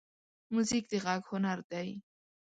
موزیک 0.53 0.85
د 0.91 0.93
غږ 1.05 1.21
هنر 1.31 1.59
دی. 1.71 1.89